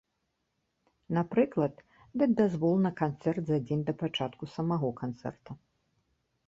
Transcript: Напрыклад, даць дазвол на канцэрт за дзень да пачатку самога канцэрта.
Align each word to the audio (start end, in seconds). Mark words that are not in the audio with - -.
Напрыклад, 1.17 1.75
даць 2.21 2.29
дазвол 2.41 2.75
на 2.87 2.91
канцэрт 3.03 3.43
за 3.51 3.57
дзень 3.67 3.87
да 3.93 3.97
пачатку 4.01 4.43
самога 4.57 4.89
канцэрта. 5.05 5.51